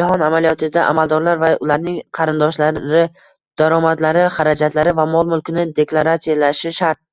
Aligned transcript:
Jahon 0.00 0.24
amaliyotida 0.24 0.82
amaldorlar 0.88 1.38
va 1.42 1.48
ularning 1.66 1.96
qarindoshlari 2.18 3.00
daromadlari, 3.62 4.26
xarajatlari 4.36 4.94
va 5.02 5.08
mol 5.14 5.30
-mulkini 5.32 5.66
deklaratsiyalashi 5.82 6.74
shart 6.82 7.04